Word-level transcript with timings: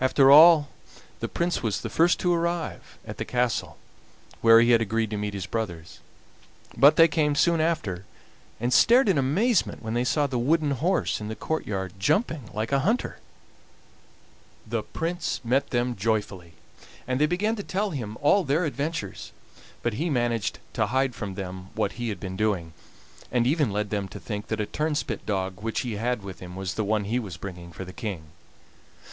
After 0.00 0.32
all 0.32 0.68
the 1.20 1.28
Prince 1.28 1.62
was 1.62 1.82
the 1.82 1.88
first 1.88 2.18
to 2.18 2.34
arrive 2.34 2.98
at 3.06 3.18
the 3.18 3.24
castle 3.24 3.78
where 4.40 4.60
he 4.60 4.72
had 4.72 4.80
agreed 4.82 5.10
to 5.10 5.16
meet 5.16 5.32
his 5.32 5.46
brothers, 5.46 6.00
but 6.76 6.96
they 6.96 7.06
came 7.06 7.36
soon 7.36 7.60
after, 7.60 8.04
and 8.58 8.72
stared 8.72 9.08
in 9.08 9.16
amazement 9.16 9.80
when 9.80 9.94
they 9.94 10.02
saw 10.02 10.26
the 10.26 10.40
wooden 10.40 10.72
horse 10.72 11.20
in 11.20 11.28
the 11.28 11.36
courtyard 11.36 11.92
jumping 12.00 12.50
like 12.52 12.72
a 12.72 12.80
hunter. 12.80 13.18
The 14.66 14.82
Prince 14.82 15.40
met 15.44 15.70
them 15.70 15.94
joyfully, 15.94 16.54
and 17.06 17.20
they 17.20 17.26
began 17.26 17.54
to 17.54 17.62
tell 17.62 17.90
him 17.90 18.18
all 18.20 18.42
their 18.42 18.64
adventures; 18.64 19.30
but 19.84 19.94
he 19.94 20.10
managed 20.10 20.58
to 20.72 20.86
hide 20.86 21.14
from 21.14 21.36
them 21.36 21.68
what 21.76 21.92
he 21.92 22.08
had 22.08 22.18
been 22.18 22.36
doing, 22.36 22.72
and 23.30 23.46
even 23.46 23.70
led 23.70 23.90
them 23.90 24.08
to 24.08 24.18
think 24.18 24.48
that 24.48 24.60
a 24.60 24.66
turnspit 24.66 25.24
dog 25.24 25.60
which 25.62 25.82
he 25.82 25.92
had 25.94 26.24
with 26.24 26.40
him 26.40 26.56
was 26.56 26.74
the 26.74 26.82
one 26.82 27.04
he 27.04 27.20
was 27.20 27.36
bringing 27.36 27.70
for 27.70 27.84
the 27.84 27.92
King. 27.92 28.24